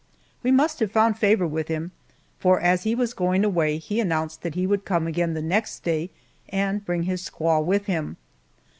We 0.41 0.49
must 0.51 0.79
have 0.79 0.91
found 0.91 1.19
favor 1.19 1.45
with 1.45 1.67
him, 1.67 1.91
for 2.39 2.59
as 2.59 2.81
he 2.85 2.95
was 2.95 3.13
going 3.13 3.45
away 3.45 3.77
he 3.77 3.99
announced 3.99 4.41
that 4.41 4.55
he 4.55 4.65
would 4.65 4.83
come 4.83 5.05
again 5.05 5.35
the 5.35 5.43
next 5.43 5.81
day 5.81 6.09
and 6.49 6.83
bring 6.83 7.03
his 7.03 7.21
squaw 7.29 7.63
with 7.63 7.85
him. 7.85 8.17